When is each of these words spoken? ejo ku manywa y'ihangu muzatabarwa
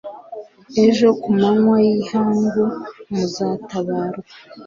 ejo 0.85 1.07
ku 1.21 1.29
manywa 1.39 1.75
y'ihangu 1.87 2.63
muzatabarwa 3.13 4.21